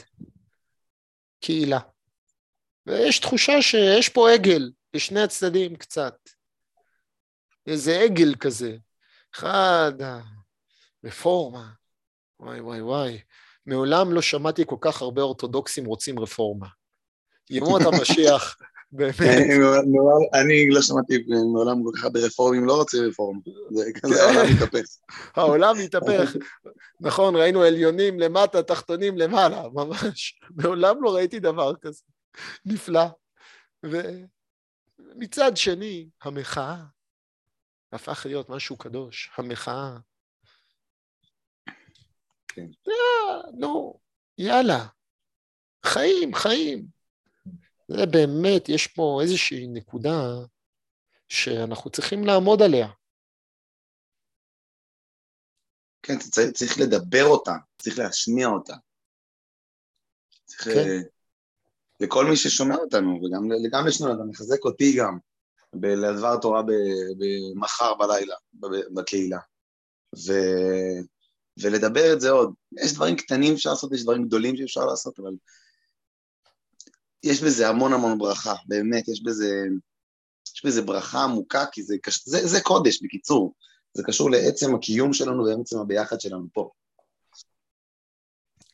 [1.39, 1.79] קהילה.
[2.85, 6.15] ויש תחושה שיש פה עגל בשני הצדדים קצת.
[7.67, 8.77] איזה עגל כזה.
[9.35, 9.91] אחד,
[11.03, 11.69] רפורמה,
[12.39, 13.21] וואי וואי וואי.
[13.65, 16.67] מעולם לא שמעתי כל כך הרבה אורתודוקסים רוצים רפורמה.
[17.49, 18.57] ימות המשיח,
[18.91, 19.19] באמת.
[20.33, 23.39] אני לא שמעתי מעולם כל כך הרבה רפורמים לא רוצים רפורמה.
[23.71, 24.85] זה כזה העולם מתהפך.
[25.35, 26.35] העולם מתהפך.
[26.99, 30.39] נכון, ראינו עליונים למטה, תחתונים למעלה, ממש.
[30.55, 32.03] מעולם לא ראיתי דבר כזה.
[32.65, 33.05] נפלא.
[33.83, 36.77] ומצד שני, המחאה
[37.91, 39.97] הפך להיות משהו קדוש, המחאה.
[42.47, 42.67] כן.
[43.57, 43.99] נו,
[44.37, 44.85] יאללה,
[45.85, 46.98] חיים, חיים.
[47.89, 50.21] זה באמת, יש פה איזושהי נקודה
[51.27, 52.87] שאנחנו צריכים לעמוד עליה.
[56.01, 58.73] כן, צריך, צריך לדבר אותה, צריך להשמיע אותה.
[60.45, 60.63] צריך...
[60.63, 60.77] כן.
[60.77, 60.99] אה,
[61.99, 63.19] לכל מי ששומע אותנו,
[63.65, 65.17] וגם לשנינו, אתה מחזק אותי גם,
[65.73, 66.61] בדבר תורה
[67.17, 68.35] במחר בלילה,
[68.93, 69.39] בקהילה.
[70.15, 70.33] ו...
[71.61, 72.53] ולדבר את זה עוד.
[72.83, 75.31] יש דברים קטנים שאפשר לעשות, יש דברים גדולים שאפשר לעשות, אבל
[77.23, 79.63] יש בזה המון המון ברכה, באמת, יש בזה,
[80.55, 83.53] יש בזה ברכה עמוקה, כי זה, זה, זה קודש, בקיצור.
[83.93, 86.69] זה קשור לעצם הקיום שלנו ועצם הביחד שלנו פה.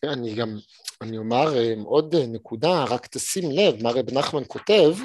[0.03, 0.57] אני גם,
[1.01, 4.95] אני אומר אה, עוד נקודה, רק תשים לב, מה רב נחמן כותב,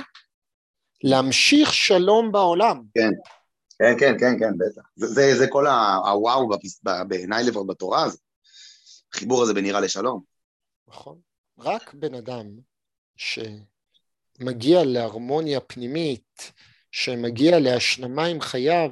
[1.04, 2.82] להמשיך שלום בעולם.
[2.94, 3.10] כן,
[3.78, 4.82] כן, כן, כן, כן, בטח.
[4.96, 6.48] זה, זה, זה כל הוואו
[7.08, 8.20] בעיניי לפחות בתורה הזאת.
[9.14, 10.22] החיבור הזה בין יראה לשלום.
[10.88, 11.18] נכון.
[11.58, 12.46] רק בן אדם
[13.20, 16.52] שמגיע להרמוניה פנימית,
[16.92, 18.90] שמגיע להשלמה עם חייו,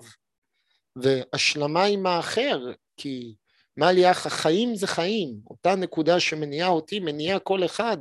[0.97, 3.35] והשלמה עם האחר, כי
[3.77, 7.97] מה לי אח, החיים זה חיים, אותה נקודה שמניעה אותי, מניעה כל אחד.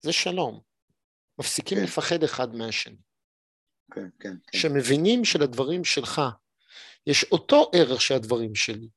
[0.00, 0.60] זה שלום.
[1.38, 1.84] מפסיקים כן.
[1.84, 2.96] לפחד אחד מהשני.
[3.94, 4.58] כן, כן, כן.
[4.58, 6.20] שמבינים שלדברים שלך
[7.06, 8.88] יש אותו ערך שהדברים שלי,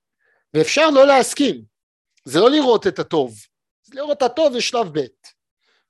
[0.54, 1.66] ואפשר לא להסכים.
[2.26, 3.36] זה לא לראות את הטוב,
[3.84, 5.06] זה לראות את הטוב זה שלב ב'.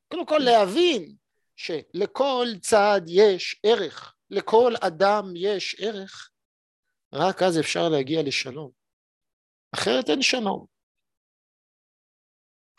[0.08, 1.16] קודם כל להבין
[1.56, 6.30] שלכל צעד יש ערך, לכל אדם יש ערך,
[7.14, 8.72] רק אז אפשר להגיע לשלום.
[9.72, 10.66] אחרת אין שלום.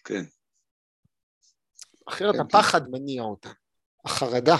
[0.04, 0.24] כן.
[2.08, 2.90] אחרת כן, הפחד כן.
[2.90, 3.50] מניע אותה.
[4.04, 4.56] החרדה.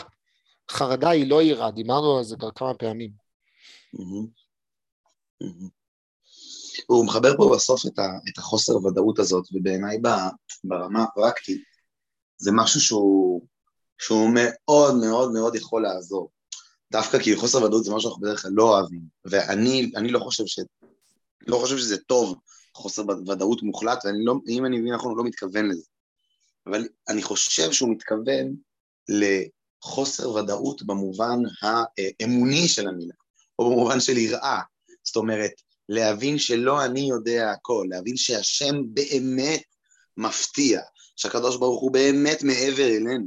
[0.70, 3.10] חרדה היא לא יראה, דיברנו על זה כבר כמה פעמים.
[6.86, 9.98] הוא מחבר פה בסוף את, ה, את החוסר ודאות הזאת, ובעיניי
[10.64, 11.75] ברמה הפרקטית
[12.38, 13.42] זה משהו שהוא,
[13.98, 16.30] שהוא מאוד מאוד מאוד יכול לעזור.
[16.92, 20.60] דווקא כי חוסר ודאות זה משהו שאנחנו בדרך כלל לא אוהבים, ואני לא חושב, ש,
[21.46, 22.36] לא חושב שזה טוב,
[22.74, 25.82] חוסר ודאות מוחלט, ואם לא, אני מבין נכון, הוא לא מתכוון לזה.
[26.66, 28.56] אבל אני חושב שהוא מתכוון
[29.08, 33.14] לחוסר ודאות במובן האמוני של המילה,
[33.58, 34.60] או במובן של יראה.
[35.04, 35.52] זאת אומרת,
[35.88, 39.62] להבין שלא אני יודע הכל, להבין שהשם באמת
[40.16, 40.80] מפתיע,
[41.16, 43.26] שהקדוש ברוך הוא באמת מעבר אלינו.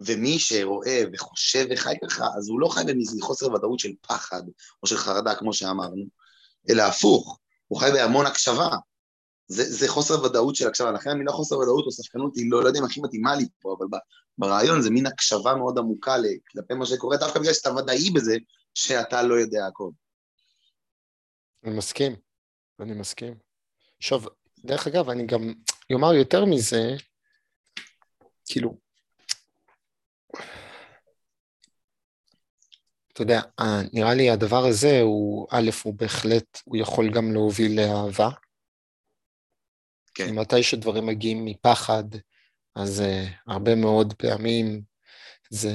[0.00, 2.80] ומי שרואה וחושב וחי ככה, אז הוא לא חי
[3.18, 4.42] בחוסר ודאות של פחד
[4.82, 6.04] או של חרדה, כמו שאמרנו,
[6.70, 8.68] אלא הפוך, הוא חי בהמון הקשבה.
[9.48, 12.68] זה, זה חוסר ודאות של הקשבה, לכן המילה חוסר ודאות או ספקנות היא לא, לא
[12.68, 13.86] יודע אם הכי מתאימה לי פה, אבל
[14.38, 16.16] ברעיון זה מין הקשבה מאוד עמוקה
[16.52, 18.36] כלפי מה שקורה, דווקא בגלל שאתה ודאי בזה
[18.74, 19.90] שאתה לא יודע הכל.
[21.64, 22.16] אני מסכים,
[22.80, 23.34] אני מסכים.
[23.98, 24.20] עכשיו,
[24.58, 25.54] דרך אגב, אני גם
[25.94, 26.96] אומר יותר מזה,
[28.46, 28.76] כאילו,
[33.12, 33.40] אתה יודע,
[33.92, 38.28] נראה לי הדבר הזה הוא, א', הוא בהחלט, הוא יכול גם להוביל לאהבה.
[40.14, 40.34] כן.
[40.34, 42.04] מתי שדברים מגיעים מפחד,
[42.74, 44.82] אז uh, הרבה מאוד פעמים
[45.50, 45.72] זה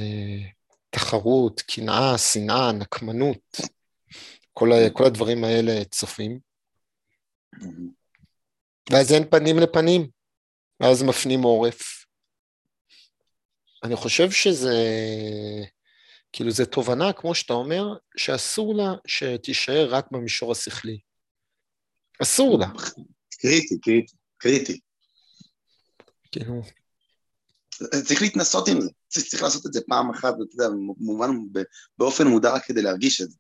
[0.90, 3.56] תחרות, קנאה, שנאה, נקמנות,
[4.54, 6.40] כל, ה, כל הדברים האלה צופים.
[8.92, 10.08] ואז אין פנים לפנים,
[10.80, 12.06] ואז מפנים עורף.
[13.84, 14.76] אני חושב שזה,
[16.32, 21.00] כאילו זו תובנה, כמו שאתה אומר, שאסור לה שתישאר רק במישור השכלי.
[22.22, 22.68] אסור לה.
[23.30, 24.80] קריטי, קריטי, קריטי.
[26.32, 26.62] כאילו...
[28.06, 31.30] צריך להתנסות עם זה, צריך, צריך לעשות את זה פעם אחת, אתה יודע, במובן,
[31.98, 33.38] באופן מודע רק כדי להרגיש את זה.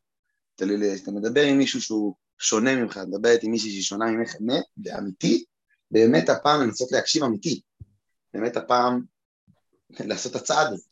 [0.56, 0.66] אתה,
[1.04, 4.64] אתה מדבר עם מישהו שהוא שונה ממך, אתה מדבר עם מישהי שהיא שונה ממך אמת,
[4.84, 5.44] ואמיתי,
[5.92, 7.62] באמת הפעם לנסות להקשיב אמיתי.
[8.34, 9.02] באמת הפעם
[9.90, 10.88] לעשות את הצעד הזה.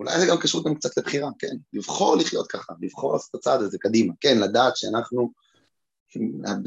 [0.00, 3.62] אולי זה גם קשור גם קצת לבחירה, כן, לבחור לחיות ככה, לבחור לעשות את הצעד
[3.62, 5.32] הזה קדימה, כן, לדעת שאנחנו,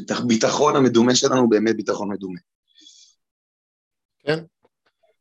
[0.09, 2.39] הביטחון המדומה שלנו הוא באמת ביטחון מדומה.
[4.19, 4.39] כן.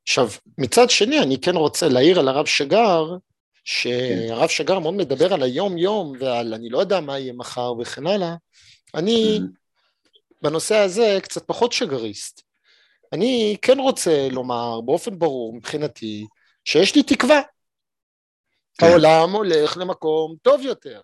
[0.03, 0.29] עכשיו,
[0.59, 3.17] מצד שני, אני כן רוצה להעיר על הרב שגר,
[3.69, 8.35] שהרב שגר מאוד מדבר על היום-יום ועל אני לא יודע מה יהיה מחר וכן הלאה,
[8.95, 9.41] אני
[10.43, 12.43] בנושא הזה קצת פחות שגריסט.
[13.13, 16.27] אני כן רוצה לומר באופן ברור מבחינתי
[16.65, 17.41] שיש לי תקווה.
[18.79, 18.87] כן.
[18.87, 21.01] העולם הולך למקום טוב יותר.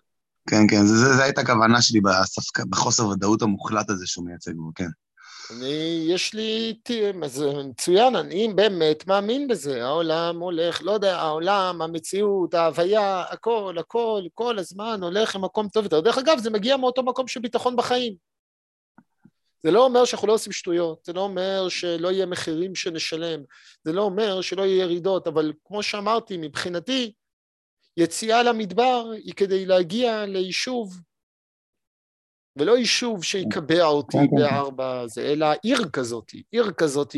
[0.49, 4.89] כן, כן, זו הייתה הכוונה שלי בספק, בחוסר ודאות המוחלט הזה שהוא מייצג בו, כן.
[5.51, 6.73] אני, יש לי,
[7.25, 14.23] זה מצוין, אני באמת מאמין בזה, העולם הולך, לא יודע, העולם, המציאות, ההוויה, הכל, הכל,
[14.33, 15.99] כל הזמן הולך למקום טוב יותר.
[16.01, 18.15] דרך אגב, זה מגיע מאותו מקום של ביטחון בחיים.
[19.63, 23.43] זה לא אומר שאנחנו לא עושים שטויות, זה לא אומר שלא יהיה מחירים שנשלם,
[23.83, 27.13] זה לא אומר שלא יהיה ירידות, אבל כמו שאמרתי, מבחינתי,
[27.97, 31.01] יציאה למדבר היא כדי להגיע ליישוב,
[32.57, 34.35] ולא יישוב שיקבע אותי כן, כן.
[34.35, 37.15] בארבע זה, אלא עיר כזאת, עיר כזאת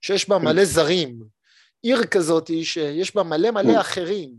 [0.00, 1.18] שיש בה מלא זרים,
[1.82, 4.30] עיר כזאת שיש בה מלא מלא אחרים,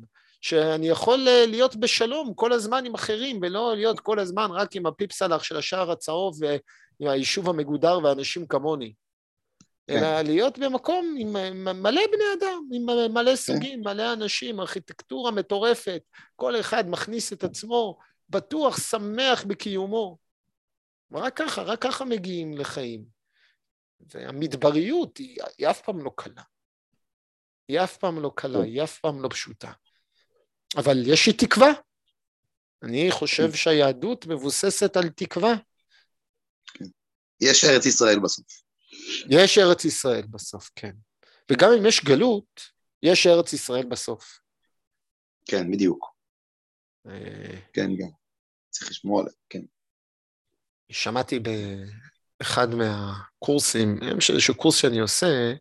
[0.41, 4.86] שאני יכול אה, להיות בשלום כל הזמן עם אחרים, ולא להיות כל הזמן רק עם
[4.86, 8.93] הפיפסלח של השער הצהוב ועם היישוב המגודר ואנשים כמוני.
[9.88, 9.97] כן.
[9.97, 16.01] אלא להיות במקום עם עם מלא בני אדם, עם מלא סוגים, מלא אנשים, ארכיטקטורה מטורפת,
[16.36, 17.97] כל אחד מכניס את עצמו,
[18.29, 20.22] בטוח, שמח בקיומו.
[21.13, 23.06] ורק ככה, רק ככה מגיעים לחיים.
[23.99, 26.41] והמדבריות היא, היא אף פעם לא קלה.
[27.67, 29.71] היא אף פעם לא קלה, היא אף פעם לא פשוטה.
[30.78, 31.71] אבל יש לי תקווה.
[32.84, 35.54] אני חושב שהיהדות מבוססת על תקווה.
[37.41, 38.45] יש ארץ ישראל בסוף.
[39.30, 40.91] יש ארץ ישראל בסוף, כן.
[41.52, 42.62] וגם אם יש גלות,
[43.04, 44.39] יש ארץ ישראל בסוף.
[45.45, 46.15] כן, בדיוק.
[47.08, 48.10] אה, כן, גם.
[48.69, 49.62] צריך לשמור עליה, כן.
[50.93, 51.39] שמעתי
[52.39, 55.53] באחד מהקורסים, איזשהו קורס שאני עושה,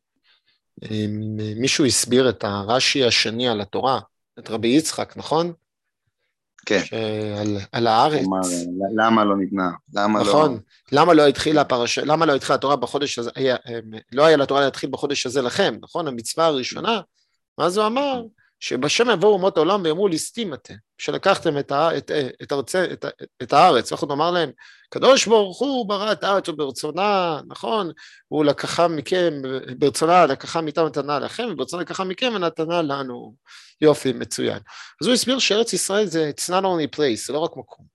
[1.56, 4.00] מישהו הסביר את הרש"י השני על התורה,
[4.38, 5.52] את רבי יצחק, נכון?
[6.66, 6.84] כן.
[6.84, 8.20] שעל, על הארץ.
[8.20, 8.40] כלומר,
[8.96, 9.70] למה לא ניתנה?
[9.94, 10.28] למה לא...
[10.28, 10.60] נכון,
[10.92, 13.56] למה לא התחילה הפרשה, למה לא התחילה התורה בחודש הזה, היה,
[14.12, 16.08] לא היה לתורה להתחיל בחודש הזה לכם, נכון?
[16.08, 17.00] המצווה הראשונה,
[17.58, 18.22] ואז הוא אמר,
[18.62, 22.10] שבשם יבואו אומות העולם ויאמרו ליסטים אתם, שלקחתם את, הא, את,
[22.42, 23.04] את, ארצי, את,
[23.42, 24.50] את הארץ, ואנחנו נאמר להם,
[24.90, 27.90] קדוש ברוך הוא ברא את הארץ וברצונה, נכון?
[28.28, 29.32] הוא לקחה מכם,
[29.78, 33.34] ברצונה לקחה מאיתנו נתנה לכם, וברצונה לקחה מכם ונתנה לנו.
[33.80, 34.58] יופי, מצוין.
[35.02, 37.86] אז הוא הסביר שארץ ישראל זה it's not only place, זה לא רק מקום.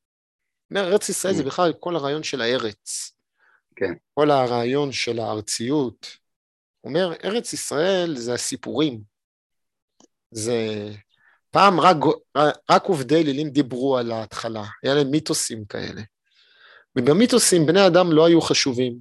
[0.72, 3.12] אומר, ארץ ישראל זה בכלל כל הרעיון של הארץ.
[3.76, 3.94] כן.
[4.14, 6.08] כל הרעיון של הארציות.
[6.82, 9.17] הוא אומר, ארץ ישראל זה הסיפורים.
[10.32, 10.90] זה...
[11.52, 11.98] פעם רק,
[12.72, 16.02] רק עובדי אלילים דיברו על ההתחלה, היה להם מיתוסים כאלה.
[16.96, 18.98] ובמיתוסים בני אדם לא היו חשובים.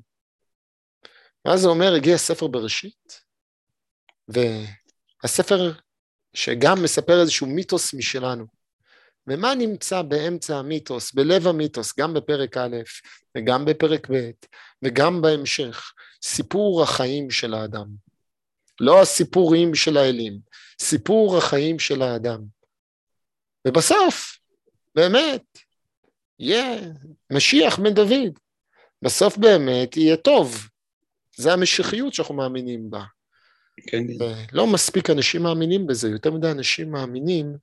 [1.45, 3.21] ואז הוא אומר, הגיע ספר בראשית,
[4.29, 5.73] והספר
[6.35, 8.47] שגם מספר איזשהו מיתוס משלנו.
[9.27, 12.77] ומה נמצא באמצע המיתוס, בלב המיתוס, גם בפרק א'
[13.37, 14.31] וגם בפרק ב'
[14.85, 15.93] וגם בהמשך?
[16.23, 18.06] סיפור החיים של האדם.
[18.81, 20.39] לא הסיפורים של האלים,
[20.83, 22.41] סיפור החיים של האדם.
[23.69, 24.39] ובסוף,
[24.95, 25.43] באמת,
[26.39, 26.77] יהיה
[27.33, 28.39] משיח בן דוד.
[29.03, 30.69] בסוף באמת יהיה טוב.
[31.37, 33.03] זה המשיחיות שאנחנו מאמינים בה.
[33.87, 34.05] כן.
[34.53, 37.57] לא מספיק אנשים מאמינים בזה, יותר מדי אנשים מאמינים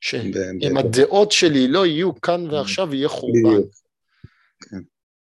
[0.00, 3.62] שאם הדעות שלי לא יהיו כאן ועכשיו, יהיה חורבן.
[4.60, 4.76] כן.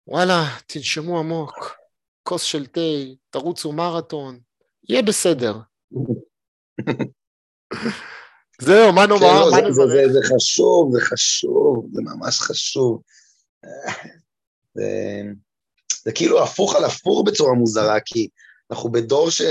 [0.08, 1.77] וואלה, תנשמו עמוק,
[2.23, 2.81] כוס של תה,
[3.29, 4.39] תרוצו מרתון,
[4.89, 5.59] יהיה בסדר.
[8.61, 9.19] זהו, מה נאמר?
[9.19, 9.85] כן, לא, מה זה, זה?
[9.87, 13.01] זה, זה חשוב, זה חשוב, זה ממש חשוב.
[14.75, 15.21] זה,
[16.03, 18.27] זה כאילו הפוך על הפוך בצורה מוזרה, כי
[18.71, 19.41] אנחנו בדור ש,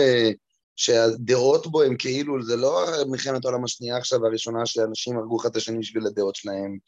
[0.76, 5.56] שהדעות בו הם כאילו, זה לא מלחמת העולם השנייה עכשיו, הראשונה שאנשים הרגו אחד את
[5.56, 6.78] השני בשביל הדעות שלהם,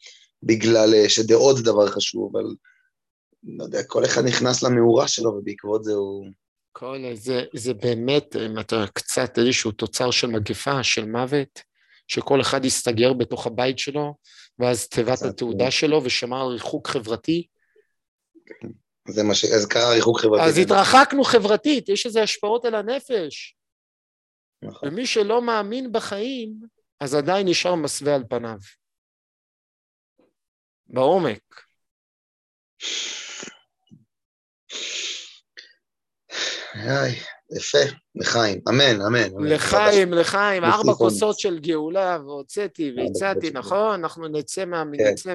[0.43, 2.45] בגלל אה, שדעות זה דבר חשוב, אבל
[3.43, 6.25] לא יודע, כל אחד נכנס למאורה שלו, ובעקבות זה הוא...
[6.79, 11.61] כל זה, זה באמת, אם אתה קצת איזשהו תוצר של מגפה, של מוות,
[12.07, 14.15] שכל אחד יסתגר בתוך הבית שלו,
[14.59, 15.71] ואז תיבת התעודה כן.
[15.71, 17.47] שלו ושמר על ריחוק חברתי.
[19.07, 19.45] זה מה ש...
[19.45, 20.43] אז קרה ריחוק חברתי.
[20.43, 23.55] אז התרחקנו חברתית, יש איזה השפעות על הנפש.
[24.61, 24.89] נכון.
[24.89, 26.59] ומי שלא מאמין בחיים,
[26.99, 28.57] אז עדיין נשאר מסווה על פניו.
[30.87, 31.67] בעומק.
[36.79, 37.15] איי,
[37.57, 37.77] יפה,
[38.15, 39.47] לחיים, אמן, אמן.
[39.47, 40.93] לחיים, לחיים, ארבע.
[40.93, 43.49] כוסות של גאולה, והוצאתי והצעתי.
[43.53, 43.93] נכון?
[44.03, 45.11] אנחנו נצא מה- כן.
[45.11, 45.33] נצא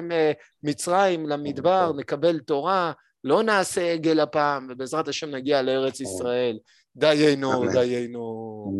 [0.63, 1.99] ממצרים למדבר, כן.
[1.99, 2.91] נקבל תורה,
[3.23, 6.59] לא נעשה עגל הפעם, ובעזרת השם נגיע לארץ ישראל.
[6.95, 7.71] דיינו.
[7.71, 8.79] דיינו.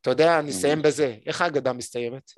[0.00, 1.14] אתה יודע, נסיים בזה.
[1.26, 2.30] איך ההגדה מסתיימת?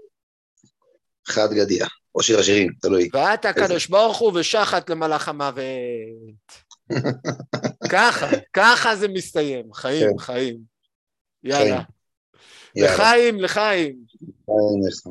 [1.29, 3.09] חד גדיה, או שיר השירים, תלוי.
[3.13, 5.65] ואת הקדוש ברוך הוא ושחט למלאך המוות.
[7.93, 9.73] ככה, ככה זה מסתיים.
[9.73, 10.19] חיים, כן.
[10.19, 10.59] חיים.
[11.45, 11.83] יאללה.
[12.77, 13.97] לחיים, לחיים.
[14.21, 15.11] ביי, נחם.